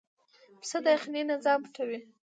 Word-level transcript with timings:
پسه 0.59 0.77
د 0.83 0.85
یخنۍ 0.95 1.21
نه 1.29 1.35
ځان 1.43 1.57
پټوي. 1.63 1.99